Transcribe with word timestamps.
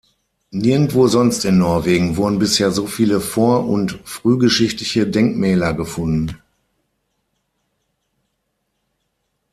Nirgendwo 0.49 1.05
sonst 1.07 1.45
in 1.45 1.59
Norwegen 1.59 2.17
wurden 2.17 2.39
bisher 2.39 2.71
so 2.71 2.87
viele 2.87 3.19
vor- 3.21 3.67
und 3.69 3.99
frühgeschichtliche 4.03 5.05
Denkmäler 5.05 5.75
gefunden. 5.75 6.41